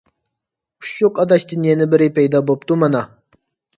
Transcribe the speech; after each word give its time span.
ئۇششۇق 0.83 1.21
ئاداشتىن 1.23 1.67
يەنە 1.71 1.87
بىرى 1.93 2.07
پەيدا 2.19 2.45
بوپتۇ 2.51 2.79
مانا! 2.85 3.05